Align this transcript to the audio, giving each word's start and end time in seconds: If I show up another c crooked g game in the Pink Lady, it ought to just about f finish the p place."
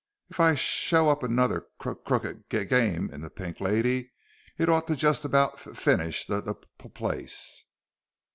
If 0.31 0.39
I 0.39 0.55
show 0.55 1.09
up 1.11 1.21
another 1.21 1.67
c 1.79 1.91
crooked 2.07 2.49
g 2.49 2.65
game 2.65 3.11
in 3.11 3.21
the 3.21 3.29
Pink 3.29 3.59
Lady, 3.61 4.11
it 4.57 4.67
ought 4.67 4.87
to 4.87 4.95
just 4.95 5.25
about 5.25 5.67
f 5.67 5.77
finish 5.77 6.25
the 6.25 6.55
p 6.79 6.89
place." 6.89 7.65